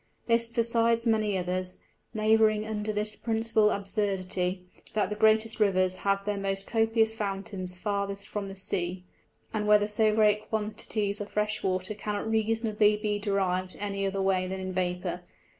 [0.25, 1.77] This, besides many others,
[2.15, 4.63] labouring under this principal Absurdity,
[4.95, 9.03] that the greatest Rivers have their most copious Fountains farthest from the Sea,
[9.53, 14.47] and whether so great quantities of fresh Water cannot reasonably be deriv'd any other way
[14.47, 15.21] than in Vapour.